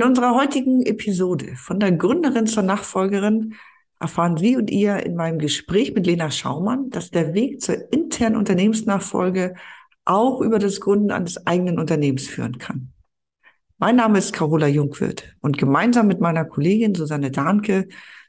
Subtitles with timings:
[0.00, 3.56] In unserer heutigen Episode von der Gründerin zur Nachfolgerin
[3.98, 8.36] erfahren Sie und ihr in meinem Gespräch mit Lena Schaumann, dass der Weg zur internen
[8.36, 9.56] Unternehmensnachfolge
[10.06, 12.94] auch über das Gründen eines eigenen Unternehmens führen kann.
[13.76, 17.86] Mein Name ist Carola Jungwirth und gemeinsam mit meiner Kollegin Susanne Dahnke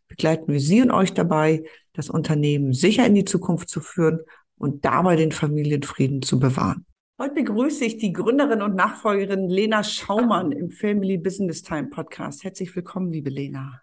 [0.09, 4.19] begleiten wir Sie und euch dabei, das Unternehmen sicher in die Zukunft zu führen
[4.57, 6.85] und dabei den Familienfrieden zu bewahren.
[7.21, 12.43] Heute begrüße ich die Gründerin und Nachfolgerin Lena Schaumann im Family Business Time Podcast.
[12.43, 13.79] Herzlich willkommen, liebe Lena.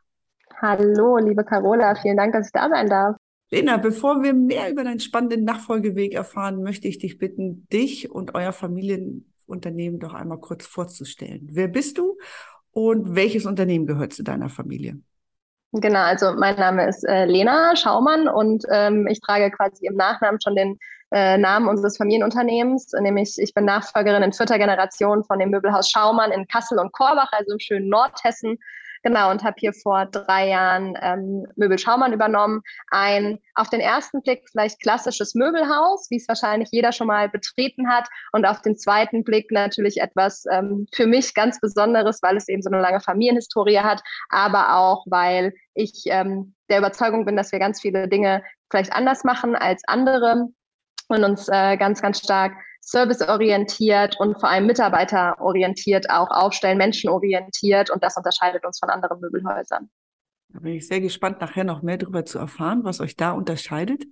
[0.61, 1.95] Hallo, liebe Carola.
[1.95, 3.15] Vielen Dank, dass ich da sein darf.
[3.53, 8.35] Lena, bevor wir mehr über deinen spannenden Nachfolgeweg erfahren, möchte ich dich bitten, dich und
[8.35, 11.47] euer Familienunternehmen doch einmal kurz vorzustellen.
[11.53, 12.19] Wer bist du
[12.73, 15.01] und welches Unternehmen gehört zu deiner Familie?
[15.71, 20.41] Genau, also mein Name ist äh, Lena Schaumann und ähm, ich trage quasi im Nachnamen
[20.41, 20.77] schon den
[21.11, 26.33] äh, Namen unseres Familienunternehmens, nämlich ich bin Nachfolgerin in vierter Generation von dem Möbelhaus Schaumann
[26.33, 28.59] in Kassel und Korbach, also im schönen Nordhessen.
[29.05, 32.63] Genau, und habe hier vor drei Jahren ähm, Möbel Schaumann übernommen.
[32.91, 37.89] Ein auf den ersten Blick vielleicht klassisches Möbelhaus, wie es wahrscheinlich jeder schon mal betreten
[37.89, 38.09] hat.
[38.33, 42.63] Und auf den zweiten Blick natürlich etwas ähm, für mich ganz Besonderes, weil es eben
[42.63, 47.61] so eine lange Familienhistorie hat, aber auch, weil ich ähm, der Überzeugung bin, dass wir
[47.61, 50.49] ganz viele Dinge vielleicht anders machen als andere
[51.09, 58.03] und uns äh, ganz, ganz stark serviceorientiert und vor allem mitarbeiterorientiert auch aufstellen, menschenorientiert und
[58.03, 59.91] das unterscheidet uns von anderen Möbelhäusern.
[60.51, 64.05] Da bin ich sehr gespannt, nachher noch mehr darüber zu erfahren, was euch da unterscheidet.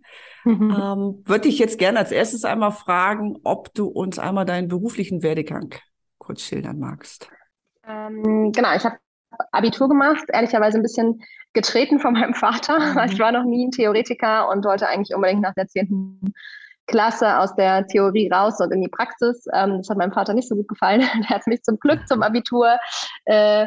[0.44, 0.71] Mhm.
[0.71, 5.22] Ähm, Würde ich jetzt gerne als erstes einmal fragen, ob du uns einmal deinen beruflichen
[5.22, 5.75] Werdegang
[6.19, 7.31] kurz schildern magst.
[7.87, 8.98] Ähm, genau, ich habe
[9.50, 11.22] Abitur gemacht, ehrlicherweise ein bisschen
[11.54, 12.94] getreten von meinem Vater, mhm.
[12.97, 16.34] weil ich war noch nie ein Theoretiker und wollte eigentlich unbedingt nach der zehnten
[16.86, 19.44] Klasse aus der Theorie raus und in die Praxis.
[19.52, 21.00] Ähm, das hat meinem Vater nicht so gut gefallen.
[21.28, 22.78] er hat mich zum Glück zum Abitur
[23.24, 23.66] äh,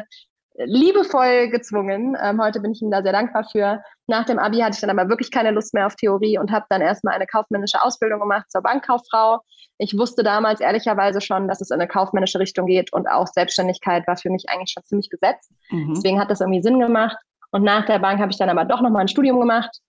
[0.56, 2.16] liebevoll gezwungen.
[2.22, 3.82] Ähm, heute bin ich ihm da sehr dankbar für.
[4.06, 6.66] Nach dem Abi hatte ich dann aber wirklich keine Lust mehr auf Theorie und habe
[6.68, 9.40] dann erstmal eine kaufmännische Ausbildung gemacht zur Bankkauffrau.
[9.78, 14.06] Ich wusste damals ehrlicherweise schon, dass es in eine kaufmännische Richtung geht und auch Selbstständigkeit
[14.06, 15.50] war für mich eigentlich schon ziemlich gesetzt.
[15.70, 15.94] Mhm.
[15.94, 17.16] Deswegen hat das irgendwie Sinn gemacht.
[17.52, 19.80] Und nach der Bank habe ich dann aber doch nochmal ein Studium gemacht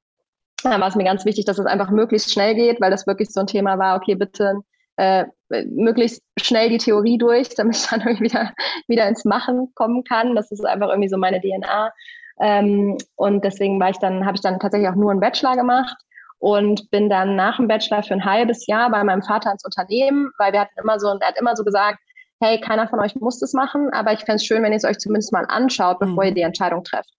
[0.64, 3.30] da war es mir ganz wichtig, dass es einfach möglichst schnell geht, weil das wirklich
[3.32, 4.62] so ein Thema war, okay, bitte
[4.98, 8.54] äh, möglichst schnell die Theorie durch, damit ich dann irgendwie wieder,
[8.88, 10.36] wieder ins Machen kommen kann.
[10.36, 11.92] Das ist einfach irgendwie so meine DNA.
[12.40, 15.96] Ähm, und deswegen war ich dann, habe ich dann tatsächlich auch nur einen Bachelor gemacht
[16.40, 20.32] und bin dann nach dem Bachelor für ein halbes Jahr bei meinem Vater ins Unternehmen,
[20.40, 22.00] weil wir hatten immer so, er hat immer so gesagt,
[22.42, 24.86] hey, keiner von euch muss das machen, aber ich fände es schön, wenn ihr es
[24.86, 26.30] euch zumindest mal anschaut, bevor mhm.
[26.30, 27.12] ihr die Entscheidung trefft.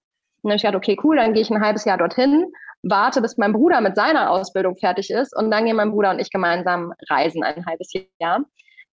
[0.42, 3.22] Und dann habe ich gedacht, okay, cool, dann gehe ich ein halbes Jahr dorthin warte,
[3.22, 6.31] bis mein Bruder mit seiner Ausbildung fertig ist und dann gehen mein Bruder und ich
[6.31, 8.44] gemeinsam reisen ein halbes Jahr.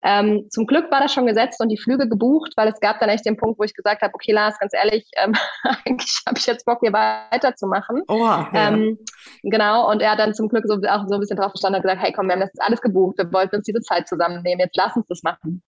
[0.02, 3.10] Ähm, zum Glück war das schon gesetzt und die Flüge gebucht, weil es gab dann
[3.10, 5.34] echt den Punkt, wo ich gesagt habe, okay, Lars, ganz ehrlich, ähm,
[5.86, 8.04] eigentlich habe ich jetzt Bock, hier weiterzumachen.
[8.08, 8.70] Oha, ja.
[8.70, 8.98] ähm,
[9.44, 11.82] genau, und er hat dann zum Glück so, auch so ein bisschen drauf verstanden und
[11.82, 14.78] gesagt, hey, komm, wir haben das alles gebucht, wir wollten uns diese Zeit zusammennehmen, jetzt
[14.78, 15.62] lass uns das machen.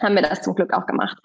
[0.00, 1.18] Haben wir das zum Glück auch gemacht.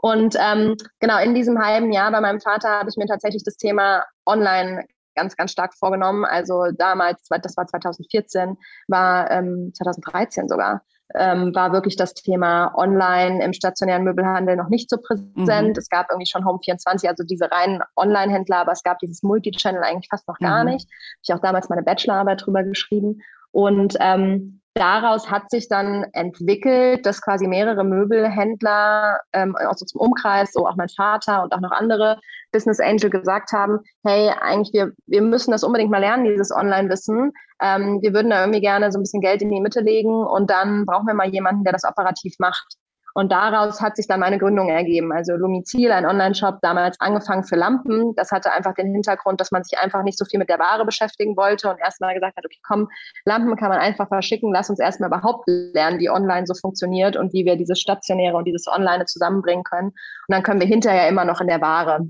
[0.00, 3.56] Und ähm, genau in diesem halben Jahr bei meinem Vater habe ich mir tatsächlich das
[3.56, 6.24] Thema Online ganz, ganz stark vorgenommen.
[6.24, 8.56] Also damals, das war 2014,
[8.88, 10.82] war ähm, 2013 sogar,
[11.14, 15.76] ähm, war wirklich das Thema Online im stationären Möbelhandel noch nicht so präsent.
[15.76, 15.78] Mhm.
[15.78, 20.08] Es gab irgendwie schon Home24, also diese reinen Online-Händler, aber es gab dieses Multichannel eigentlich
[20.10, 20.70] fast noch gar mhm.
[20.70, 20.86] nicht.
[20.86, 23.20] Habe ich auch damals meine Bachelorarbeit drüber geschrieben.
[23.52, 30.00] Und ähm, daraus hat sich dann entwickelt, dass quasi mehrere Möbelhändler ähm, aus so zum
[30.00, 32.18] Umkreis, so auch mein Vater und auch noch andere
[32.52, 37.32] Business Angel gesagt haben, hey, eigentlich wir, wir müssen das unbedingt mal lernen, dieses Online-Wissen.
[37.60, 40.50] Ähm, wir würden da irgendwie gerne so ein bisschen Geld in die Mitte legen und
[40.50, 42.76] dann brauchen wir mal jemanden, der das operativ macht.
[43.14, 45.12] Und daraus hat sich dann meine Gründung ergeben.
[45.12, 48.14] Also Lumizil, ein Online-Shop, damals angefangen für Lampen.
[48.16, 50.84] Das hatte einfach den Hintergrund, dass man sich einfach nicht so viel mit der Ware
[50.84, 52.88] beschäftigen wollte und erstmal gesagt hat, okay, komm,
[53.24, 54.52] Lampen kann man einfach verschicken.
[54.52, 58.46] Lass uns erstmal überhaupt lernen, wie online so funktioniert und wie wir dieses Stationäre und
[58.46, 59.88] dieses Online zusammenbringen können.
[59.88, 62.08] Und dann können wir hinterher immer noch in der Ware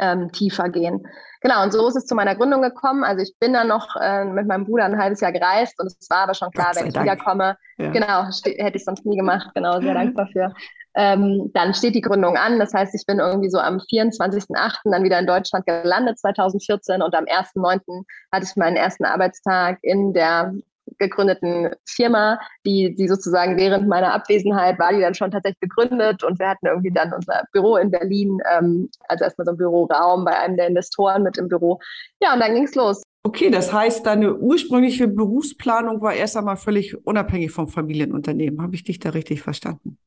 [0.00, 1.06] ähm, tiefer ggehen.
[1.40, 3.04] Genau, und so ist es zu meiner Gründung gekommen.
[3.04, 6.10] Also ich bin dann noch äh, mit meinem Bruder ein halbes Jahr gereist und es
[6.10, 7.04] war aber schon klar, wenn ich Dank.
[7.04, 7.90] wiederkomme, ja.
[7.90, 10.52] genau, hätte ich sonst nie gemacht, genau, sehr dankbar für.
[10.98, 12.58] Ähm, dann steht die Gründung an.
[12.58, 14.78] Das heißt, ich bin irgendwie so am 24.08.
[14.84, 17.02] dann wieder in Deutschland gelandet, 2014.
[17.02, 18.04] Und am 1.09.
[18.32, 20.54] hatte ich meinen ersten Arbeitstag in der
[20.98, 26.38] gegründeten Firma, die, die sozusagen während meiner Abwesenheit war die dann schon tatsächlich gegründet und
[26.38, 30.38] wir hatten irgendwie dann unser Büro in Berlin, ähm, also erstmal so ein Büroraum bei
[30.38, 31.78] einem der Investoren mit im Büro.
[32.20, 33.02] Ja, und dann ging es los.
[33.22, 38.62] Okay, das heißt, deine ursprüngliche Berufsplanung war erst einmal völlig unabhängig vom Familienunternehmen.
[38.62, 39.98] Habe ich dich da richtig verstanden?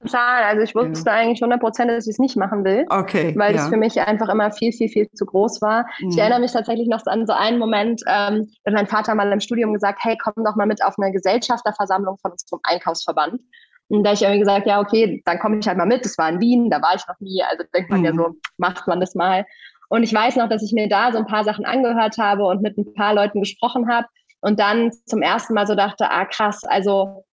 [0.00, 0.44] Total.
[0.44, 1.16] Also ich wusste ja.
[1.16, 2.86] eigentlich 100 Prozent, dass ich es nicht machen will.
[2.88, 3.34] Okay.
[3.36, 3.62] Weil ja.
[3.62, 5.86] es für mich einfach immer viel, viel, viel zu groß war.
[6.00, 6.10] Mhm.
[6.10, 9.30] Ich erinnere mich tatsächlich noch an so einen Moment, ähm, da hat mein Vater mal
[9.32, 13.40] im Studium gesagt, hey, komm doch mal mit auf eine Gesellschafterversammlung von unserem Einkaufsverband.
[13.88, 16.04] Und da habe ich irgendwie gesagt, ja, okay, dann komme ich halt mal mit.
[16.04, 17.42] Das war in Wien, da war ich noch nie.
[17.42, 18.06] Also denkt man mhm.
[18.06, 19.46] ja so, macht man das mal.
[19.88, 22.62] Und ich weiß noch, dass ich mir da so ein paar Sachen angehört habe und
[22.62, 24.06] mit ein paar Leuten gesprochen habe
[24.40, 27.24] und dann zum ersten Mal so dachte, ah krass, also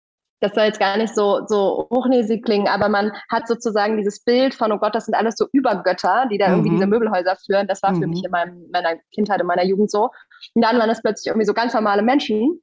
[0.45, 4.53] das soll jetzt gar nicht so, so hochnäsig klingen, aber man hat sozusagen dieses Bild
[4.53, 6.75] von, oh Gott, das sind alles so Übergötter, die da irgendwie mhm.
[6.75, 7.67] diese Möbelhäuser führen.
[7.67, 8.01] Das war mhm.
[8.01, 10.09] für mich in meinem, meiner Kindheit, in meiner Jugend so.
[10.53, 12.61] Und dann waren das plötzlich irgendwie so ganz normale Menschen,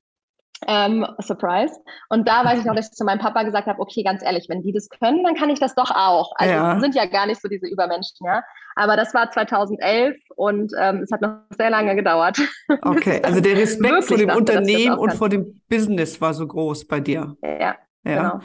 [0.68, 1.74] ähm, Surprise.
[2.08, 4.46] Und da weiß ich noch, dass ich zu meinem Papa gesagt habe, okay, ganz ehrlich,
[4.48, 6.32] wenn die das können, dann kann ich das doch auch.
[6.36, 6.80] Also ja.
[6.80, 8.42] sind ja gar nicht so diese Übermenschen, ja.
[8.76, 12.36] Aber das war 2011 und ähm, es hat noch sehr lange gedauert.
[12.82, 16.98] Okay, also der Respekt vor dem Unternehmen und vor dem Business war so groß bei
[16.98, 17.36] dir.
[17.42, 17.76] Ja, ja.
[18.02, 18.40] genau.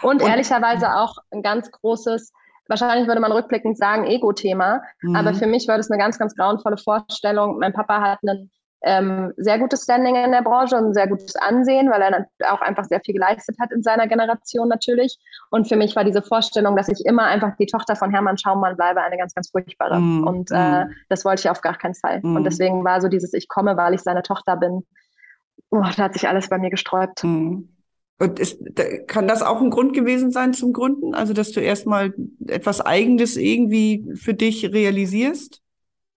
[0.00, 2.32] Und, und ehrlicherweise auch ein ganz großes,
[2.68, 4.80] wahrscheinlich würde man rückblickend sagen, Ego-Thema.
[5.02, 5.16] Mhm.
[5.16, 7.58] Aber für mich war das eine ganz, ganz grauenvolle Vorstellung.
[7.58, 8.50] Mein Papa hat einen
[8.84, 12.60] ähm, sehr gutes Standing in der Branche und ein sehr gutes Ansehen, weil er auch
[12.60, 15.18] einfach sehr viel geleistet hat in seiner Generation natürlich.
[15.50, 18.76] Und für mich war diese Vorstellung, dass ich immer einfach die Tochter von Hermann Schaumann
[18.76, 20.00] bleibe, eine ganz, ganz furchtbare.
[20.00, 20.94] Mm, und äh, mm.
[21.08, 22.20] das wollte ich auf gar keinen Fall.
[22.22, 22.36] Mm.
[22.36, 24.84] Und deswegen war so dieses Ich komme, weil ich seine Tochter bin.
[25.70, 27.22] Oh, da hat sich alles bei mir gesträubt.
[27.22, 27.68] Mm.
[28.18, 28.58] Und ist,
[29.06, 31.14] kann das auch ein Grund gewesen sein zum Gründen?
[31.14, 32.14] Also, dass du erstmal
[32.46, 35.61] etwas Eigenes irgendwie für dich realisierst?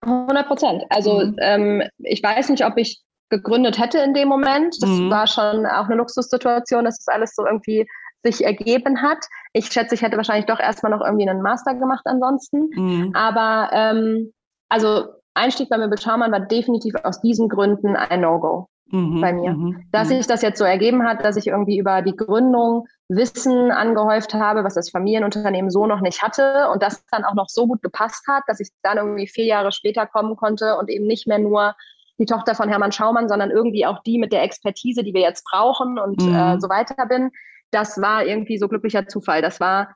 [0.06, 0.84] 100 Prozent.
[0.90, 1.36] Also mhm.
[1.40, 4.76] ähm, ich weiß nicht, ob ich gegründet hätte in dem Moment.
[4.82, 5.10] Das mhm.
[5.10, 7.88] war schon auch eine Luxussituation, dass das alles so irgendwie
[8.24, 9.20] sich ergeben hat.
[9.54, 12.70] Ich schätze, ich hätte wahrscheinlich doch erstmal noch irgendwie einen Master gemacht ansonsten.
[12.76, 13.12] Mhm.
[13.16, 14.32] Aber ähm,
[14.70, 19.52] also Einstieg bei Möbel Schaumann war definitiv aus diesen Gründen ein No-Go mhm, bei mir.
[19.52, 23.72] Mhm, dass sich das jetzt so ergeben hat, dass ich irgendwie über die Gründung Wissen
[23.72, 27.68] angehäuft habe, was das Familienunternehmen so noch nicht hatte und das dann auch noch so
[27.68, 31.28] gut gepasst hat, dass ich dann irgendwie vier Jahre später kommen konnte und eben nicht
[31.28, 31.76] mehr nur
[32.18, 35.44] die Tochter von Hermann Schaumann, sondern irgendwie auch die mit der Expertise, die wir jetzt
[35.46, 36.34] brauchen und mhm.
[36.34, 37.30] äh, so weiter bin.
[37.72, 39.42] Das war irgendwie so glücklicher Zufall.
[39.42, 39.96] Das war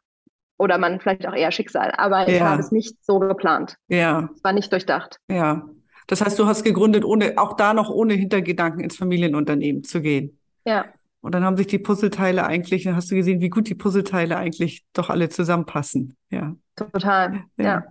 [0.60, 2.36] oder man vielleicht auch eher Schicksal, aber ja.
[2.36, 3.78] ich habe es nicht so geplant.
[3.88, 4.30] Ja.
[4.36, 5.18] Es war nicht durchdacht.
[5.32, 5.68] Ja.
[6.08, 10.38] Das heißt, du hast gegründet, ohne auch da noch ohne Hintergedanken ins Familienunternehmen zu gehen.
[10.66, 10.86] Ja.
[11.22, 14.38] Und dann haben sich die Puzzleteile eigentlich, dann hast du gesehen, wie gut die Puzzleteile
[14.38, 16.16] eigentlich doch alle zusammenpassen.
[16.30, 16.56] Ja.
[16.76, 17.44] Total.
[17.58, 17.64] Ja.
[17.64, 17.84] ja.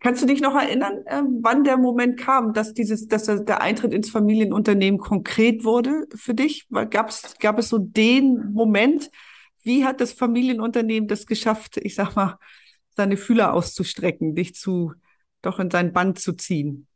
[0.00, 3.94] Kannst du dich noch erinnern, äh, wann der Moment kam, dass dieses, dass der Eintritt
[3.94, 6.66] ins Familienunternehmen konkret wurde für dich?
[6.90, 9.10] Gab's, gab es so den Moment?
[9.62, 12.38] Wie hat das Familienunternehmen das geschafft, ich sag mal,
[12.96, 14.92] seine Fühler auszustrecken, dich zu,
[15.40, 16.88] doch in sein Band zu ziehen?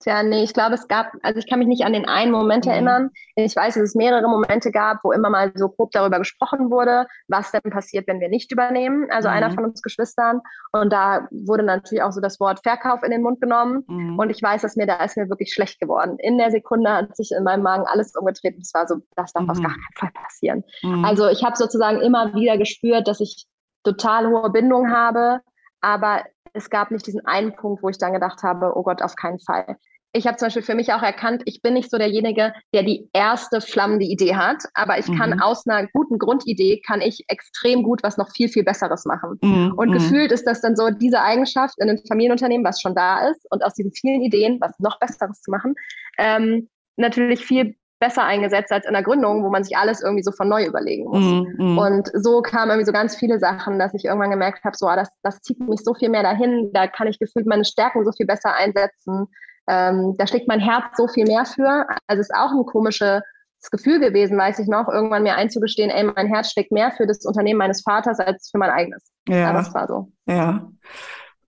[0.00, 2.66] Tja, nee, ich glaube, es gab, also ich kann mich nicht an den einen Moment
[2.66, 2.72] mhm.
[2.72, 3.10] erinnern.
[3.36, 7.06] Ich weiß, dass es mehrere Momente gab, wo immer mal so grob darüber gesprochen wurde,
[7.28, 9.34] was denn passiert, wenn wir nicht übernehmen, also mhm.
[9.34, 10.40] einer von uns Geschwistern.
[10.72, 13.84] Und da wurde natürlich auch so das Wort Verkauf in den Mund genommen.
[13.86, 14.18] Mhm.
[14.18, 16.18] Und ich weiß, dass mir da ist mir wirklich schlecht geworden.
[16.18, 18.60] In der Sekunde hat sich in meinem Magen alles umgetreten.
[18.60, 19.62] Es war so, das darf auf mhm.
[19.62, 20.64] gar keinen Fall passieren.
[20.82, 21.04] Mhm.
[21.04, 23.46] Also ich habe sozusagen immer wieder gespürt, dass ich
[23.84, 25.40] total hohe Bindung habe,
[25.80, 29.16] aber es gab nicht diesen einen Punkt, wo ich dann gedacht habe, oh Gott, auf
[29.16, 29.76] keinen Fall.
[30.16, 33.10] Ich habe zum Beispiel für mich auch erkannt, ich bin nicht so derjenige, der die
[33.12, 35.18] erste flammende Idee hat, aber ich mhm.
[35.18, 39.38] kann aus einer guten Grundidee, kann ich extrem gut was noch viel, viel Besseres machen.
[39.42, 39.74] Mhm.
[39.76, 39.94] Und mhm.
[39.94, 43.64] gefühlt ist das dann so diese Eigenschaft in einem Familienunternehmen, was schon da ist und
[43.64, 45.74] aus diesen vielen Ideen was noch Besseres zu machen,
[46.16, 50.30] ähm, natürlich viel besser eingesetzt als in der Gründung, wo man sich alles irgendwie so
[50.30, 51.24] von neu überlegen muss.
[51.24, 51.78] Mm, mm.
[51.78, 54.96] Und so kamen irgendwie so ganz viele Sachen, dass ich irgendwann gemerkt habe, so, ah,
[54.96, 58.12] das, das zieht mich so viel mehr dahin, da kann ich gefühlt meine Stärken so
[58.12, 59.26] viel besser einsetzen.
[59.66, 61.86] Ähm, da schlägt mein Herz so viel mehr für.
[62.06, 63.22] Also es ist auch ein komisches
[63.70, 67.24] Gefühl gewesen, weiß ich noch, irgendwann mir einzugestehen, ey, mein Herz schlägt mehr für das
[67.24, 69.10] Unternehmen meines Vaters als für mein eigenes.
[69.26, 70.12] Ja, Aber das war so.
[70.26, 70.68] Ja.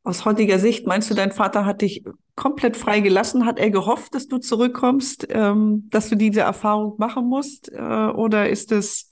[0.07, 2.05] Aus heutiger Sicht, meinst du, dein Vater hat dich
[2.37, 3.45] komplett frei gelassen?
[3.45, 7.73] Hat er gehofft, dass du zurückkommst, ähm, dass du diese Erfahrung machen musst?
[7.73, 9.11] Äh, oder ist es,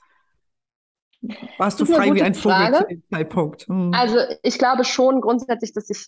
[1.58, 3.66] warst du frei wie ein Vogel zu dem Zeitpunkt?
[3.66, 3.90] Hm.
[3.92, 6.06] Also ich glaube schon grundsätzlich, dass ich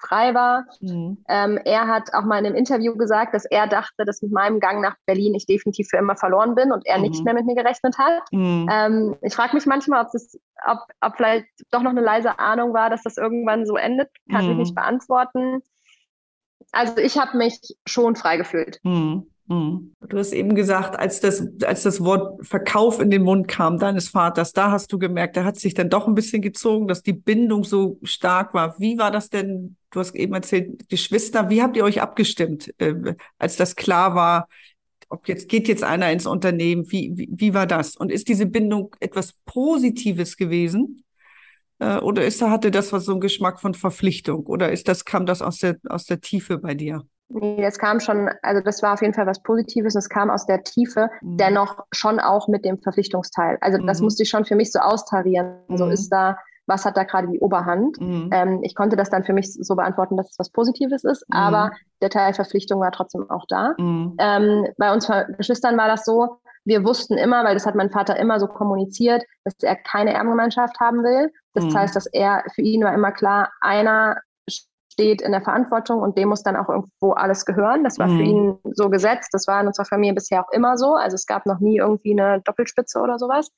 [0.00, 0.66] frei war.
[0.80, 1.18] Mhm.
[1.28, 4.60] Ähm, er hat auch mal in einem Interview gesagt, dass er dachte, dass mit meinem
[4.60, 7.04] Gang nach Berlin ich definitiv für immer verloren bin und er mhm.
[7.04, 8.22] nicht mehr mit mir gerechnet hat.
[8.32, 8.68] Mhm.
[8.70, 12.72] Ähm, ich frage mich manchmal, ob, das, ob, ob vielleicht doch noch eine leise Ahnung
[12.72, 14.08] war, dass das irgendwann so endet.
[14.30, 14.76] Kann ich nicht mhm.
[14.76, 15.62] beantworten.
[16.72, 18.78] Also ich habe mich schon frei gefühlt.
[18.84, 19.26] Mhm.
[19.50, 19.96] Mhm.
[20.08, 24.08] Du hast eben gesagt, als das, als das Wort Verkauf in den Mund kam deines
[24.08, 27.12] Vaters, da hast du gemerkt, da hat sich dann doch ein bisschen gezogen, dass die
[27.12, 28.78] Bindung so stark war.
[28.78, 29.76] Wie war das denn?
[29.90, 34.48] Du hast eben erzählt, Geschwister, wie habt ihr euch abgestimmt, äh, als das klar war,
[35.08, 36.90] ob jetzt geht jetzt einer ins Unternehmen?
[36.90, 37.96] Wie, wie, wie war das?
[37.96, 41.04] Und ist diese Bindung etwas Positives gewesen?
[41.80, 44.46] Äh, oder ist da, hatte das was so einen Geschmack von Verpflichtung?
[44.46, 47.02] Oder ist das, kam das aus der, aus der Tiefe bei dir?
[47.32, 49.94] Nee, das kam schon, also das war auf jeden Fall was Positives.
[49.94, 51.36] Es kam aus der Tiefe, mhm.
[51.36, 53.58] dennoch schon auch mit dem Verpflichtungsteil.
[53.60, 54.04] Also das mhm.
[54.04, 55.58] musste ich schon für mich so austarieren.
[55.68, 55.76] Mhm.
[55.76, 56.36] So ist da,
[56.70, 58.00] was hat da gerade die Oberhand?
[58.00, 58.30] Mhm.
[58.32, 61.36] Ähm, ich konnte das dann für mich so beantworten, dass es was Positives ist, mhm.
[61.36, 63.74] aber der Teil Verpflichtung war trotzdem auch da.
[63.76, 64.16] Mhm.
[64.18, 68.16] Ähm, bei uns Geschwistern war das so, wir wussten immer, weil das hat mein Vater
[68.16, 71.32] immer so kommuniziert, dass er keine Erbengemeinschaft haben will.
[71.54, 74.18] Das heißt, dass er, für ihn war immer klar, einer
[74.92, 77.82] steht in der Verantwortung und dem muss dann auch irgendwo alles gehören.
[77.82, 78.16] Das war mhm.
[78.16, 79.30] für ihn so gesetzt.
[79.32, 80.94] Das war in unserer Familie bisher auch immer so.
[80.94, 83.50] Also es gab noch nie irgendwie eine Doppelspitze oder sowas.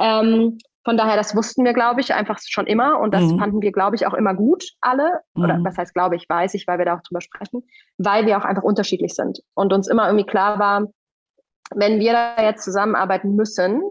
[0.00, 3.38] Ähm, von daher, das wussten wir, glaube ich, einfach schon immer und das mhm.
[3.38, 5.20] fanden wir, glaube ich, auch immer gut, alle.
[5.34, 5.44] Mhm.
[5.44, 7.62] Oder was heißt, glaube ich, weiß ich, weil wir da auch drüber sprechen,
[7.98, 10.86] weil wir auch einfach unterschiedlich sind und uns immer irgendwie klar war,
[11.74, 13.82] wenn wir da jetzt zusammenarbeiten müssen,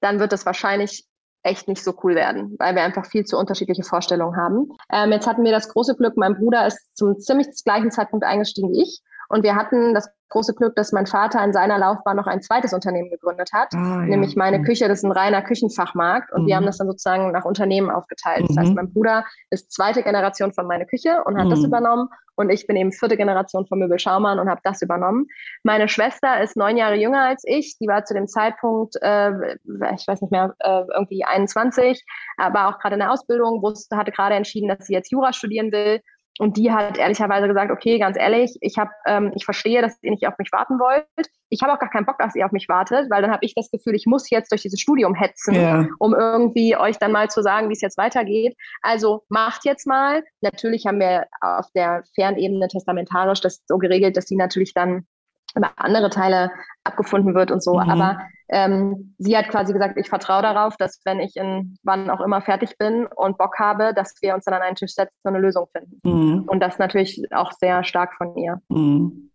[0.00, 1.06] dann wird es wahrscheinlich
[1.42, 4.70] echt nicht so cool werden, weil wir einfach viel zu unterschiedliche Vorstellungen haben.
[4.92, 8.72] Ähm, jetzt hatten wir das große Glück, mein Bruder ist zum ziemlich gleichen Zeitpunkt eingestiegen
[8.72, 12.26] wie ich und wir hatten das große Glück, dass mein Vater in seiner Laufbahn noch
[12.26, 14.38] ein zweites Unternehmen gegründet hat, ah, nämlich ja.
[14.38, 14.64] meine mhm.
[14.64, 14.88] Küche.
[14.88, 16.46] Das ist ein reiner Küchenfachmarkt und mhm.
[16.46, 18.46] wir haben das dann sozusagen nach Unternehmen aufgeteilt.
[18.48, 18.74] Das heißt, mhm.
[18.74, 21.50] mein Bruder ist zweite Generation von meine Küche und hat mhm.
[21.50, 25.26] das übernommen und ich bin eben vierte Generation von Möbel Schaumann und habe das übernommen.
[25.64, 27.76] Meine Schwester ist neun Jahre jünger als ich.
[27.80, 29.54] Die war zu dem Zeitpunkt, äh,
[29.94, 32.04] ich weiß nicht mehr, äh, irgendwie 21,
[32.36, 35.72] aber auch gerade in der Ausbildung, wusste, hatte gerade entschieden, dass sie jetzt Jura studieren
[35.72, 36.00] will
[36.38, 40.10] und die hat ehrlicherweise gesagt, okay, ganz ehrlich, ich habe, ähm, ich verstehe, dass ihr
[40.10, 41.06] nicht auf mich warten wollt.
[41.50, 43.54] Ich habe auch gar keinen Bock, dass ihr auf mich wartet, weil dann habe ich
[43.54, 45.86] das Gefühl, ich muss jetzt durch dieses Studium hetzen, ja.
[45.98, 48.56] um irgendwie euch dann mal zu sagen, wie es jetzt weitergeht.
[48.82, 50.22] Also macht jetzt mal.
[50.40, 55.06] Natürlich haben wir auf der Fernebene testamentarisch das so geregelt, dass sie natürlich dann
[55.54, 56.50] über andere Teile
[56.84, 57.74] abgefunden wird und so.
[57.74, 57.90] Mhm.
[57.90, 62.20] Aber ähm, sie hat quasi gesagt, ich vertraue darauf, dass wenn ich in wann auch
[62.20, 65.34] immer fertig bin und Bock habe, dass wir uns dann an einen Tisch setzen und
[65.34, 66.00] eine Lösung finden.
[66.02, 66.44] Mhm.
[66.46, 68.60] Und das natürlich auch sehr stark von ihr.
[68.68, 69.30] Mhm.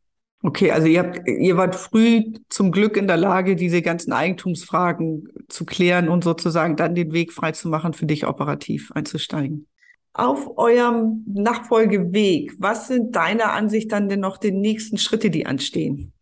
[0.46, 5.30] Okay, also ihr habt, ihr wart früh zum Glück in der Lage, diese ganzen Eigentumsfragen
[5.48, 9.68] zu klären und sozusagen dann den Weg frei zu machen, für dich operativ einzusteigen.
[10.14, 16.14] Auf eurem Nachfolgeweg, was sind deiner Ansicht dann denn noch die nächsten Schritte, die anstehen?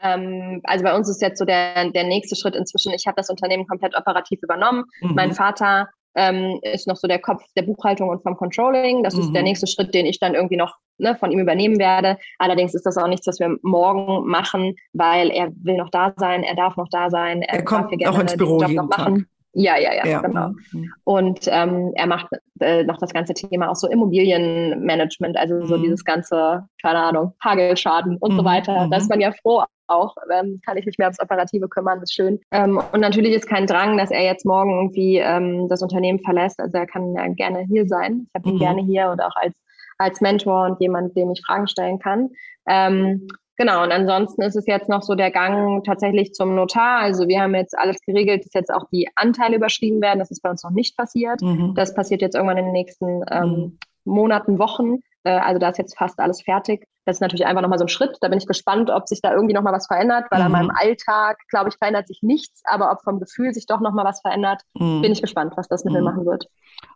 [0.00, 3.30] Ähm, also bei uns ist jetzt so der, der nächste Schritt inzwischen, ich habe das
[3.30, 4.84] Unternehmen komplett operativ übernommen.
[5.00, 5.14] Mhm.
[5.14, 9.02] Mein Vater ähm, ist noch so der Kopf der Buchhaltung und vom Controlling.
[9.02, 9.20] Das mhm.
[9.20, 9.48] ist der mhm.
[9.48, 12.18] nächste Schritt, den ich dann irgendwie noch ne, von ihm übernehmen werde.
[12.38, 16.42] Allerdings ist das auch nichts, was wir morgen machen, weil er will noch da sein,
[16.42, 17.42] er darf noch da sein.
[17.42, 18.98] Er, er kommt auch ins Büro jeden Tag.
[18.98, 19.28] Machen.
[19.58, 20.20] Ja, ja, ja, ja.
[20.20, 20.50] genau.
[20.72, 20.92] Mhm.
[21.04, 22.26] Und ähm, er macht
[22.60, 25.84] äh, noch das ganze Thema auch so Immobilienmanagement, also so mhm.
[25.84, 28.36] dieses ganze, keine Ahnung, Hagelschaden und mhm.
[28.36, 28.86] so weiter.
[28.90, 32.10] Da ist man ja froh auch, ähm, kann ich mich mehr ums Operative kümmern, das
[32.10, 32.38] ist schön.
[32.50, 36.60] Ähm, und natürlich ist kein Drang, dass er jetzt morgen irgendwie ähm, das Unternehmen verlässt.
[36.60, 38.26] Also er kann ja gerne hier sein.
[38.28, 39.54] Ich habe ihn gerne hier und auch als,
[39.96, 42.28] als Mentor und jemand, dem ich Fragen stellen kann.
[43.56, 47.00] Genau, und ansonsten ist es jetzt noch so der Gang tatsächlich zum Notar.
[47.00, 50.18] Also wir haben jetzt alles geregelt, dass jetzt auch die Anteile überschrieben werden.
[50.18, 51.40] Das ist bei uns noch nicht passiert.
[51.40, 51.74] Mhm.
[51.74, 53.78] Das passiert jetzt irgendwann in den nächsten ähm, mhm.
[54.04, 55.00] Monaten, Wochen.
[55.24, 56.86] Äh, also da ist jetzt fast alles fertig.
[57.06, 58.18] Das ist natürlich einfach nochmal so ein Schritt.
[58.20, 60.46] Da bin ich gespannt, ob sich da irgendwie nochmal was verändert, weil mhm.
[60.46, 62.62] an meinem Alltag, glaube ich, verändert sich nichts.
[62.64, 65.02] Aber ob vom Gefühl sich doch nochmal was verändert, mhm.
[65.02, 66.04] bin ich gespannt, was das mit mir mhm.
[66.04, 66.48] machen wird.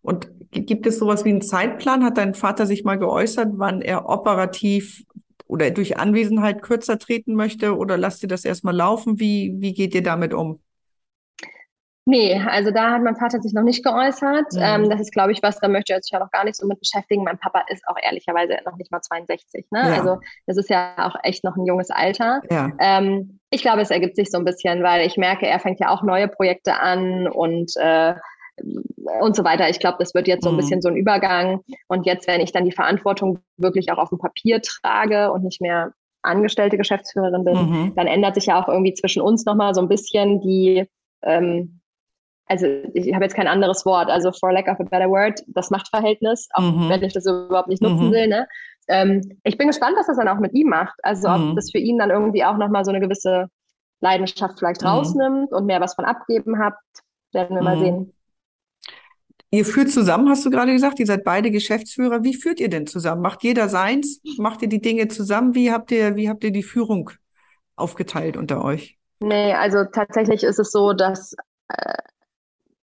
[0.03, 2.05] Und gibt es sowas wie einen Zeitplan?
[2.05, 5.05] Hat dein Vater sich mal geäußert, wann er operativ
[5.51, 9.19] oder durch Anwesenheit kürzer treten möchte oder lasst ihr das erstmal laufen?
[9.19, 10.61] Wie, wie geht ihr damit um?
[12.07, 14.53] Nee, also da hat mein Vater sich noch nicht geäußert.
[14.53, 14.61] Mhm.
[14.61, 16.67] Ähm, das ist, glaube ich, was, da möchte er sich ja noch gar nicht so
[16.67, 17.25] mit beschäftigen.
[17.25, 19.67] Mein Papa ist auch ehrlicherweise noch nicht mal 62.
[19.71, 19.81] Ne?
[19.81, 19.95] Ja.
[19.97, 22.41] Also das ist ja auch echt noch ein junges Alter.
[22.51, 22.73] Ja.
[22.79, 25.91] Ähm, ich glaube, es ergibt sich so ein bisschen, weil ich merke, er fängt ja
[25.91, 28.15] auch neue Projekte an und äh,
[29.21, 29.69] und so weiter.
[29.69, 30.61] Ich glaube, das wird jetzt so ein mhm.
[30.61, 31.61] bisschen so ein Übergang.
[31.89, 35.61] Und jetzt, wenn ich dann die Verantwortung wirklich auch auf dem Papier trage und nicht
[35.61, 37.95] mehr angestellte Geschäftsführerin bin, mhm.
[37.97, 40.87] dann ändert sich ja auch irgendwie zwischen uns nochmal so ein bisschen die,
[41.23, 41.81] ähm,
[42.47, 45.71] also ich habe jetzt kein anderes Wort, also for lack of a better word, das
[45.71, 46.89] Machtverhältnis, auch mhm.
[46.91, 48.13] wenn ich das überhaupt nicht nutzen mhm.
[48.13, 48.27] will.
[48.29, 48.47] Ne?
[48.89, 50.99] Ähm, ich bin gespannt, was das dann auch mit ihm macht.
[51.03, 51.57] Also ob mhm.
[51.57, 53.47] das für ihn dann irgendwie auch nochmal so eine gewisse
[54.01, 54.89] Leidenschaft vielleicht mhm.
[54.89, 56.83] rausnimmt und mehr was von abgeben habt,
[57.33, 58.13] werden wir mal sehen.
[59.53, 62.23] Ihr führt zusammen, hast du gerade gesagt, ihr seid beide Geschäftsführer.
[62.23, 63.21] Wie führt ihr denn zusammen?
[63.21, 64.21] Macht jeder seins?
[64.39, 65.57] Macht ihr die Dinge zusammen?
[65.57, 67.11] Wie habt ihr, wie habt ihr die Führung
[67.75, 68.97] aufgeteilt unter euch?
[69.19, 71.35] Nee, also tatsächlich ist es so, dass
[71.69, 71.95] äh,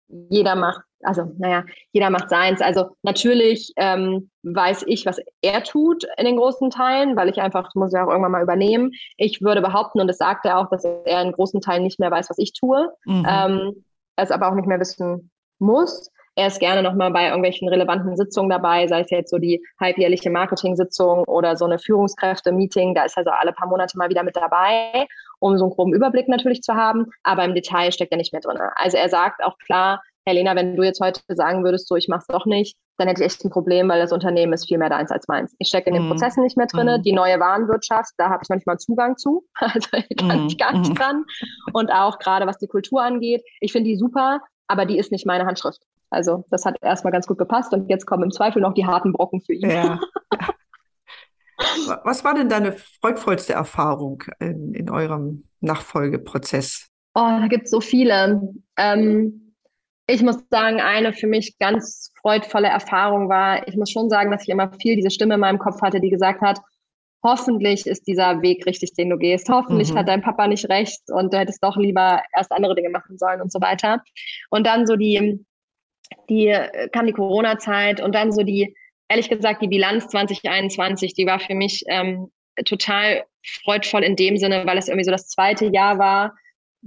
[0.08, 2.62] jeder macht, also naja, jeder macht seins.
[2.62, 7.74] Also natürlich ähm, weiß ich, was er tut in den großen Teilen, weil ich einfach,
[7.74, 8.92] muss ja auch irgendwann mal übernehmen.
[9.18, 12.10] Ich würde behaupten, und das sagt er auch, dass er in großen Teilen nicht mehr
[12.10, 12.88] weiß, was ich tue.
[13.04, 13.26] Mhm.
[13.28, 13.84] Ähm,
[14.16, 16.10] es aber auch nicht mehr wissen muss.
[16.38, 20.28] Er ist gerne nochmal bei irgendwelchen relevanten Sitzungen dabei, sei es jetzt so die halbjährliche
[20.30, 22.94] Marketing-Sitzung oder so eine Führungskräfte-Meeting.
[22.94, 25.06] Da ist er so alle paar Monate mal wieder mit dabei,
[25.40, 27.06] um so einen groben Überblick natürlich zu haben.
[27.22, 28.58] Aber im Detail steckt er nicht mehr drin.
[28.76, 32.26] Also er sagt auch klar, Helena, wenn du jetzt heute sagen würdest, so ich mach's
[32.26, 35.10] doch nicht, dann hätte ich echt ein Problem, weil das Unternehmen ist viel mehr deins
[35.10, 35.54] als meins.
[35.58, 36.10] Ich stecke in den mhm.
[36.10, 36.86] Prozessen nicht mehr drin.
[36.86, 37.02] Mhm.
[37.02, 39.44] Die neue Warenwirtschaft, da habe ich manchmal Zugang zu.
[39.60, 40.46] Also ich kann mhm.
[40.48, 40.94] ich gar nicht mhm.
[40.94, 41.24] dran.
[41.72, 45.26] Und auch gerade was die Kultur angeht, ich finde die super, aber die ist nicht
[45.26, 45.80] meine Handschrift.
[46.10, 49.12] Also das hat erstmal ganz gut gepasst und jetzt kommen im Zweifel noch die harten
[49.12, 49.70] Brocken für ihn.
[49.70, 50.00] Ja.
[52.04, 56.88] Was war denn deine freudvollste Erfahrung in, in eurem Nachfolgeprozess?
[57.14, 58.42] Oh, da gibt es so viele.
[58.76, 59.54] Ähm,
[60.06, 64.42] ich muss sagen, eine für mich ganz freudvolle Erfahrung war, ich muss schon sagen, dass
[64.42, 66.60] ich immer viel diese Stimme in meinem Kopf hatte, die gesagt hat,
[67.22, 69.48] hoffentlich ist dieser Weg richtig, den du gehst.
[69.48, 69.98] Hoffentlich mhm.
[69.98, 73.40] hat dein Papa nicht recht und du hättest doch lieber erst andere Dinge machen sollen
[73.40, 74.02] und so weiter.
[74.50, 75.44] Und dann so die
[76.28, 78.74] die äh, kam die Corona-Zeit und dann so die,
[79.08, 82.30] ehrlich gesagt, die Bilanz 2021, die war für mich ähm,
[82.64, 83.24] total
[83.64, 86.34] freudvoll in dem Sinne, weil es irgendwie so das zweite Jahr war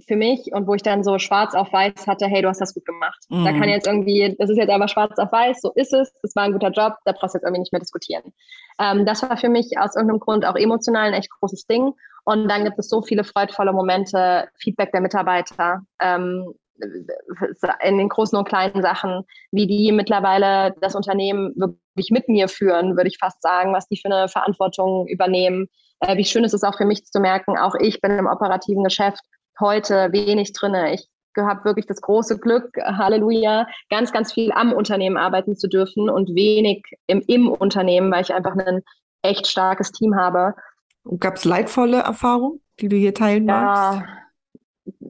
[0.07, 2.73] für mich und wo ich dann so schwarz auf weiß hatte, hey, du hast das
[2.73, 3.19] gut gemacht.
[3.29, 3.45] Mhm.
[3.45, 6.35] Da kann jetzt irgendwie, das ist jetzt einfach schwarz auf weiß, so ist es, das
[6.35, 8.33] war ein guter Job, da brauchst du jetzt irgendwie nicht mehr diskutieren.
[8.79, 11.93] Ähm, das war für mich aus irgendeinem Grund auch emotional ein echt großes Ding.
[12.25, 16.53] Und dann gibt es so viele freudvolle Momente, Feedback der Mitarbeiter, ähm,
[17.83, 22.95] in den großen und kleinen Sachen, wie die mittlerweile das Unternehmen wirklich mit mir führen,
[22.95, 25.67] würde ich fast sagen, was die für eine Verantwortung übernehmen.
[25.99, 28.83] Äh, wie schön ist es auch für mich zu merken, auch ich bin im operativen
[28.83, 29.21] Geschäft
[29.59, 30.93] heute wenig drinne.
[30.93, 36.09] Ich habe wirklich das große Glück, Halleluja, ganz, ganz viel am Unternehmen arbeiten zu dürfen
[36.09, 38.81] und wenig im, im Unternehmen, weil ich einfach ein
[39.21, 40.55] echt starkes Team habe.
[41.19, 44.01] Gab es leidvolle Erfahrungen, die du hier teilen magst?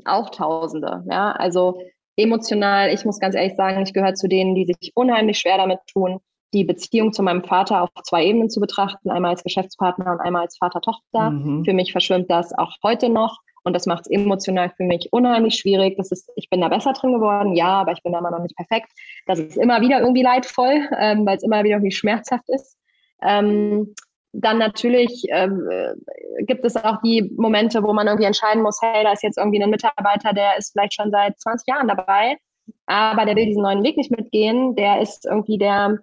[0.06, 1.04] Auch Tausende.
[1.10, 1.80] Ja, also
[2.16, 5.80] emotional, ich muss ganz ehrlich sagen, ich gehöre zu denen, die sich unheimlich schwer damit
[5.92, 6.20] tun,
[6.54, 10.44] die Beziehung zu meinem Vater auf zwei Ebenen zu betrachten, einmal als Geschäftspartner und einmal
[10.44, 11.30] als Vater-Tochter.
[11.30, 11.66] Mhm.
[11.66, 15.56] Für mich verschwimmt das auch heute noch und das macht es emotional für mich unheimlich
[15.56, 15.98] schwierig.
[15.98, 18.42] Das ist, ich bin da besser drin geworden, ja, aber ich bin da immer noch
[18.42, 18.92] nicht perfekt.
[19.26, 22.78] Das ist immer wieder irgendwie leidvoll, ähm, weil es immer wieder irgendwie schmerzhaft ist.
[23.22, 23.94] Ähm,
[24.32, 29.04] dann natürlich ähm, äh, gibt es auch die Momente, wo man irgendwie entscheiden muss, hey,
[29.04, 32.38] da ist jetzt irgendwie ein Mitarbeiter, der ist vielleicht schon seit 20 Jahren dabei,
[32.86, 34.76] aber der will diesen neuen Weg nicht mitgehen.
[34.76, 35.98] Der ist irgendwie der,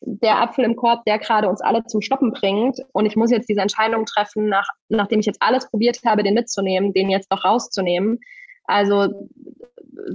[0.00, 2.78] der Apfel im Korb, der gerade uns alle zum Stoppen bringt.
[2.92, 6.34] Und ich muss jetzt diese Entscheidung treffen, nach, nachdem ich jetzt alles probiert habe, den
[6.34, 8.20] mitzunehmen, den jetzt doch rauszunehmen.
[8.64, 9.28] Also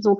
[0.00, 0.16] so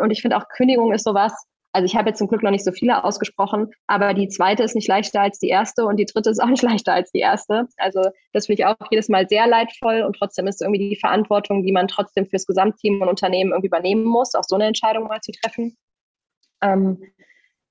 [0.00, 1.32] und ich finde auch Kündigung ist sowas,
[1.72, 4.74] also ich habe jetzt zum Glück noch nicht so viele ausgesprochen, aber die zweite ist
[4.74, 7.66] nicht leichter als die erste und die dritte ist auch nicht leichter als die erste.
[7.76, 8.02] Also
[8.32, 11.72] das finde ich auch jedes Mal sehr leidvoll und trotzdem ist irgendwie die Verantwortung, die
[11.72, 15.32] man trotzdem fürs Gesamtteam und Unternehmen irgendwie übernehmen muss, auch so eine Entscheidung mal zu
[15.32, 15.76] treffen.
[16.62, 16.98] Ähm,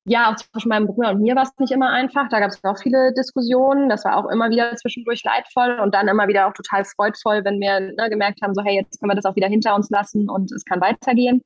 [0.06, 2.30] ja, auch zwischen meinem Bruder und mir war es nicht immer einfach.
[2.30, 3.90] Da gab es auch viele Diskussionen.
[3.90, 7.60] Das war auch immer wieder zwischendurch leidvoll und dann immer wieder auch total freudvoll, wenn
[7.60, 10.30] wir ne, gemerkt haben, so hey, jetzt können wir das auch wieder hinter uns lassen
[10.30, 11.44] und es kann weitergehen.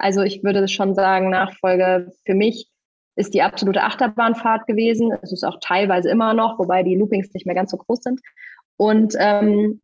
[0.00, 2.70] Also ich würde schon sagen, Nachfolge für mich
[3.16, 5.12] ist die absolute Achterbahnfahrt gewesen.
[5.20, 8.20] Es ist auch teilweise immer noch, wobei die Loopings nicht mehr ganz so groß sind.
[8.78, 9.82] Und ähm,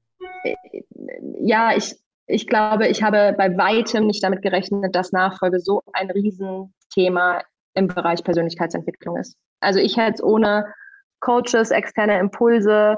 [1.41, 6.11] ja, ich, ich glaube, ich habe bei weitem nicht damit gerechnet, dass Nachfolge so ein
[6.11, 7.43] Riesenthema
[7.75, 9.37] im Bereich Persönlichkeitsentwicklung ist.
[9.61, 10.73] Also ich hätte es ohne
[11.21, 12.97] Coaches, externe Impulse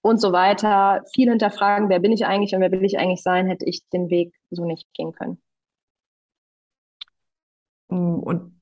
[0.00, 3.48] und so weiter, viel hinterfragen, wer bin ich eigentlich und wer will ich eigentlich sein,
[3.48, 5.42] hätte ich den Weg so nicht gehen können.
[7.92, 8.60] Und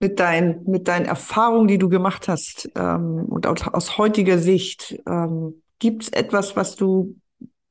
[0.00, 5.00] mit, dein, mit deinen Erfahrungen, die du gemacht hast ähm, und aus, aus, heutiger Sicht,
[5.06, 7.16] ähm, gibt es etwas, was du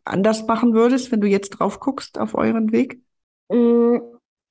[0.03, 2.99] anders machen würdest, wenn du jetzt drauf guckst auf euren Weg?
[3.49, 3.97] Mm,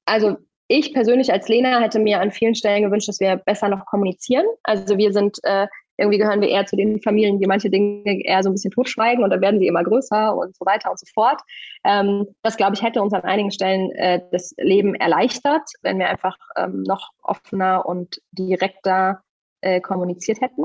[0.05, 0.37] also
[0.69, 4.47] ich persönlich als Lena hätte mir an vielen Stellen gewünscht, dass wir besser noch kommunizieren.
[4.63, 8.43] Also wir sind äh, irgendwie gehören wir eher zu den Familien, die manche Dinge eher
[8.43, 11.07] so ein bisschen totschweigen und dann werden sie immer größer und so weiter und so
[11.13, 11.41] fort.
[11.85, 16.09] Ähm, das, glaube ich, hätte uns an einigen Stellen äh, das Leben erleichtert, wenn wir
[16.09, 19.23] einfach ähm, noch offener und direkter
[19.61, 20.65] äh, kommuniziert hätten.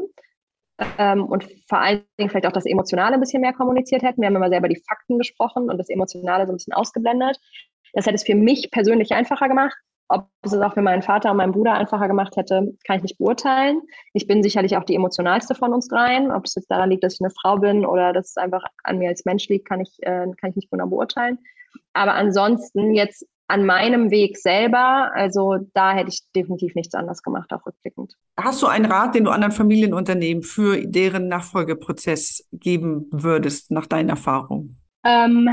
[0.98, 4.22] Ähm, und vor allen Dingen vielleicht auch das Emotionale ein bisschen mehr kommuniziert hätten.
[4.22, 7.38] Wir haben immer selber die Fakten gesprochen und das Emotionale so ein bisschen ausgeblendet.
[7.94, 9.76] Das hätte es für mich persönlich einfacher gemacht.
[10.10, 13.04] Ob es es auch für meinen Vater und meinen Bruder einfacher gemacht hätte, kann ich
[13.04, 13.82] nicht beurteilen.
[14.14, 16.32] Ich bin sicherlich auch die emotionalste von uns dreien.
[16.32, 18.98] Ob es jetzt daran liegt, dass ich eine Frau bin oder dass es einfach an
[18.98, 21.38] mir als Mensch liegt, kann ich, äh, kann ich nicht genau beurteilen.
[21.94, 27.52] Aber ansonsten jetzt an meinem Weg selber, also da hätte ich definitiv nichts anders gemacht,
[27.52, 28.14] auch rückblickend.
[28.40, 34.10] Hast du einen Rat, den du anderen Familienunternehmen für deren Nachfolgeprozess geben würdest, nach deinen
[34.10, 34.79] Erfahrungen?
[35.06, 35.50] Ähm,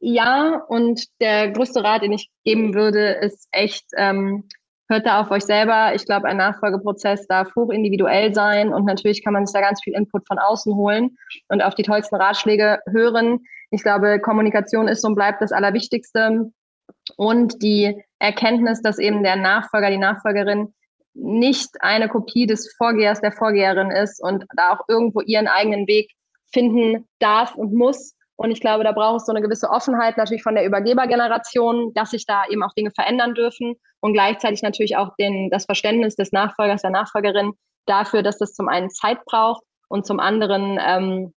[0.00, 4.48] ja, und der größte Rat, den ich geben würde, ist echt, ähm,
[4.88, 5.94] hört da auf euch selber.
[5.94, 9.82] Ich glaube, ein Nachfolgeprozess darf hoch individuell sein und natürlich kann man sich da ganz
[9.82, 11.16] viel Input von außen holen
[11.48, 13.40] und auf die tollsten Ratschläge hören.
[13.70, 16.50] Ich glaube, Kommunikation ist und bleibt das Allerwichtigste
[17.16, 20.74] und die Erkenntnis, dass eben der Nachfolger, die Nachfolgerin
[21.14, 26.10] nicht eine Kopie des Vorgehers, der Vorgeherin ist und da auch irgendwo ihren eigenen Weg
[26.52, 30.42] finden darf und muss, und ich glaube, da braucht es so eine gewisse Offenheit natürlich
[30.42, 35.14] von der Übergebergeneration, dass sich da eben auch Dinge verändern dürfen und gleichzeitig natürlich auch
[35.16, 37.52] den, das Verständnis des Nachfolgers, der Nachfolgerin
[37.86, 41.32] dafür, dass das zum einen Zeit braucht und zum anderen ähm,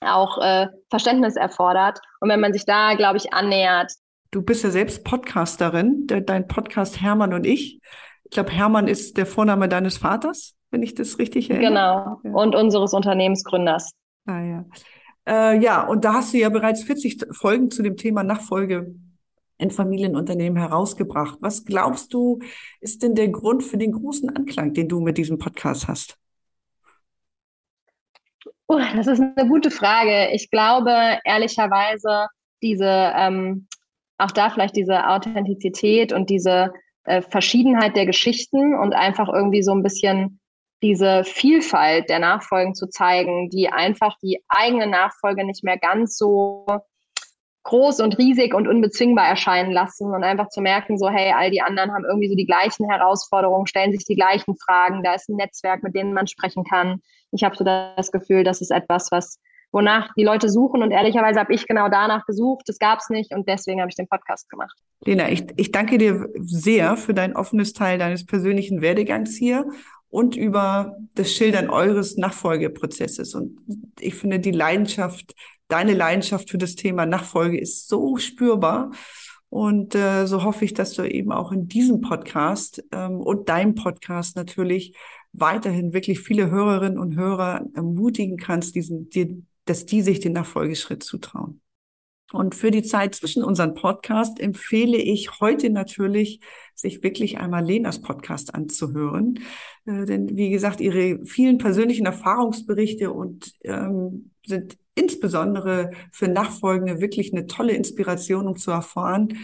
[0.00, 2.00] auch äh, Verständnis erfordert.
[2.20, 3.92] Und wenn man sich da, glaube ich, annähert.
[4.30, 7.80] Du bist ja selbst Podcasterin, dein Podcast Hermann und ich.
[8.24, 11.70] Ich glaube, Hermann ist der Vorname deines Vaters, wenn ich das richtig erinnere.
[11.70, 12.32] Genau, ja.
[12.32, 13.92] und unseres Unternehmensgründers.
[14.26, 14.64] Ah ja.
[15.26, 18.94] Äh, ja, und da hast du ja bereits 40 Folgen zu dem Thema Nachfolge
[19.58, 21.38] in Familienunternehmen herausgebracht.
[21.40, 22.40] Was glaubst du,
[22.80, 26.18] ist denn der Grund für den großen Anklang, den du mit diesem Podcast hast?
[28.66, 30.30] Oh, das ist eine gute Frage.
[30.32, 32.26] Ich glaube ehrlicherweise,
[32.62, 33.68] diese, ähm,
[34.18, 36.72] auch da vielleicht diese Authentizität und diese
[37.04, 40.40] äh, Verschiedenheit der Geschichten und einfach irgendwie so ein bisschen
[40.84, 46.66] diese Vielfalt der Nachfolgen zu zeigen, die einfach die eigene Nachfolge nicht mehr ganz so
[47.62, 51.62] groß und riesig und unbezwingbar erscheinen lassen und einfach zu merken, so hey, all die
[51.62, 55.36] anderen haben irgendwie so die gleichen Herausforderungen, stellen sich die gleichen Fragen, da ist ein
[55.36, 57.00] Netzwerk, mit dem man sprechen kann.
[57.32, 59.40] Ich habe so das Gefühl, das ist etwas, was
[59.72, 63.34] wonach die Leute suchen und ehrlicherweise habe ich genau danach gesucht, das gab es nicht
[63.34, 64.78] und deswegen habe ich den Podcast gemacht.
[65.04, 69.66] Lena, ich, ich danke dir sehr für dein offenes Teil deines persönlichen Werdegangs hier
[70.14, 73.34] und über das Schildern eures Nachfolgeprozesses.
[73.34, 73.58] Und
[73.98, 75.34] ich finde, die Leidenschaft,
[75.66, 78.92] deine Leidenschaft für das Thema Nachfolge ist so spürbar.
[79.48, 83.74] Und äh, so hoffe ich, dass du eben auch in diesem Podcast ähm, und deinem
[83.74, 84.96] Podcast natürlich
[85.32, 91.02] weiterhin wirklich viele Hörerinnen und Hörer ermutigen kannst, diesen, die, dass die sich den Nachfolgeschritt
[91.02, 91.60] zutrauen.
[92.34, 96.40] Und für die Zeit zwischen unseren Podcast empfehle ich heute natürlich,
[96.74, 99.40] sich wirklich einmal Lenas Podcast anzuhören.
[99.86, 107.32] Äh, denn wie gesagt, ihre vielen persönlichen Erfahrungsberichte und ähm, sind insbesondere für Nachfolgende wirklich
[107.32, 109.38] eine tolle Inspiration, um zu erfahren,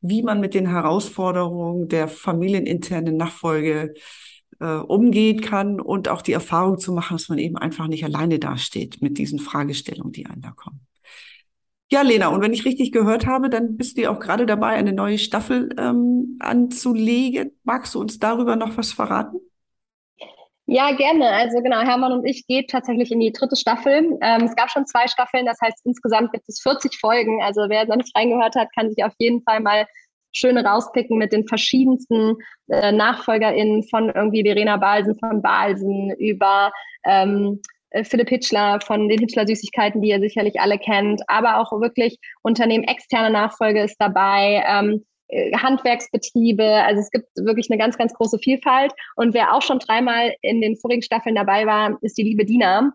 [0.00, 3.94] wie man mit den Herausforderungen der familieninternen Nachfolge
[4.60, 8.38] äh, umgehen kann und auch die Erfahrung zu machen, dass man eben einfach nicht alleine
[8.38, 10.80] dasteht mit diesen Fragestellungen, die einem da kommen.
[11.92, 14.68] Ja, Lena, und wenn ich richtig gehört habe, dann bist du ja auch gerade dabei,
[14.68, 17.58] eine neue Staffel ähm, anzulegen.
[17.64, 19.40] Magst du uns darüber noch was verraten?
[20.66, 21.28] Ja, gerne.
[21.30, 24.16] Also genau, Hermann und ich geht tatsächlich in die dritte Staffel.
[24.22, 27.42] Ähm, es gab schon zwei Staffeln, das heißt insgesamt gibt es 40 Folgen.
[27.42, 29.86] Also wer noch nicht reingehört hat, kann sich auf jeden Fall mal
[30.32, 32.36] schöne rauspicken mit den verschiedensten
[32.68, 36.70] äh, NachfolgerInnen von irgendwie Verena Balsen von Balsen über
[37.04, 41.72] ähm, äh, Philipp Hitchler von den Hitchler Süßigkeiten, die ihr sicherlich alle kennt, aber auch
[41.80, 47.96] wirklich Unternehmen externe Nachfolge ist dabei, ähm, äh, Handwerksbetriebe, also es gibt wirklich eine ganz,
[47.96, 48.92] ganz große Vielfalt.
[49.16, 52.92] Und wer auch schon dreimal in den vorigen Staffeln dabei war, ist die liebe Dina.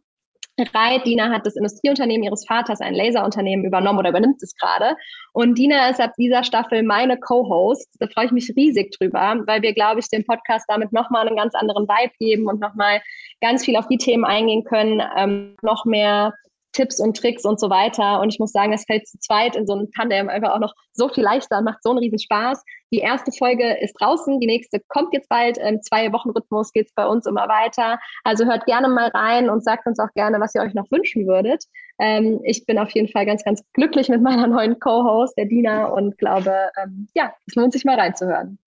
[0.74, 1.06] Reit.
[1.06, 4.96] Dina hat das Industrieunternehmen ihres Vaters, ein Laserunternehmen, übernommen oder übernimmt es gerade.
[5.34, 7.90] Und Dina ist ab dieser Staffel meine Co-Host.
[8.00, 11.38] Da freue ich mich riesig drüber, weil wir, glaube ich, dem Podcast damit nochmal einen
[11.38, 13.02] ganz anderen Vibe geben und nochmal
[13.42, 16.34] ganz viel auf die Themen eingehen können, ähm, noch mehr
[16.76, 18.20] Tipps und Tricks und so weiter.
[18.20, 20.74] Und ich muss sagen, es fällt zu zweit in so einem Tandem einfach auch noch
[20.92, 22.64] so viel leichter und macht so einen riesen Spaß.
[22.92, 25.58] Die erste Folge ist draußen, die nächste kommt jetzt bald.
[25.58, 27.98] Im Zwei-Wochen-Rhythmus geht es bei uns immer weiter.
[28.24, 31.26] Also hört gerne mal rein und sagt uns auch gerne, was ihr euch noch wünschen
[31.28, 31.64] würdet.
[31.98, 35.86] Ähm, ich bin auf jeden Fall ganz, ganz glücklich mit meiner neuen Co-Host, der Dina,
[35.86, 38.60] und glaube, ähm, ja, es lohnt sich mal reinzuhören.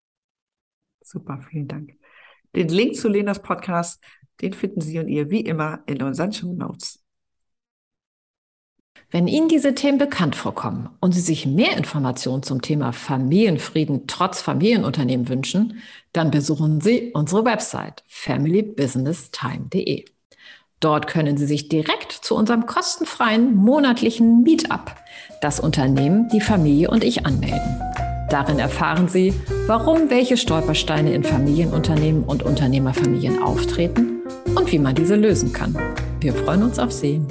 [1.03, 1.92] Super, vielen Dank.
[2.57, 4.03] Den Link zu Lenas Podcast
[4.40, 7.05] Den finden Sie und ihr wie immer in unseren Show Notes.
[9.11, 14.42] Wenn Ihnen diese Themen bekannt vorkommen und Sie sich mehr Informationen zum Thema Familienfrieden trotz
[14.42, 15.81] Familienunternehmen wünschen,
[16.12, 20.05] dann besuchen Sie unsere Website familybusinesstime.de.
[20.81, 24.94] Dort können Sie sich direkt zu unserem kostenfreien monatlichen Meetup,
[25.40, 27.81] das Unternehmen, die Familie und ich anmelden.
[28.29, 29.33] Darin erfahren Sie,
[29.66, 34.23] warum welche Stolpersteine in Familienunternehmen und Unternehmerfamilien auftreten
[34.55, 35.75] und wie man diese lösen kann.
[36.21, 37.23] Wir freuen uns auf Sie.